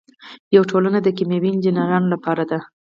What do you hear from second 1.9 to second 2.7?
لپاره ده.